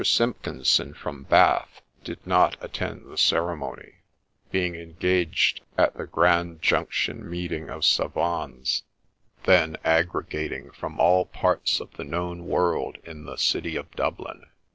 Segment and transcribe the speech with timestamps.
[0.03, 3.97] Simpkinson from Bath did not attend the ceremony,
[4.49, 8.81] being engaged at the Grand Junction Meeting of Sfavans,
[9.43, 9.83] then con 24 THE SPECTRE OF
[10.25, 14.45] TAPPINGTON gregating from all parts of the known world in the city of Dublin.